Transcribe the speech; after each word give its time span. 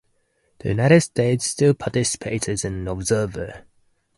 The 0.57 0.69
United 0.69 1.01
States 1.03 1.45
still 1.45 1.75
participates 1.75 2.49
as 2.49 2.65
an 2.65 2.87
observer. 2.87 3.65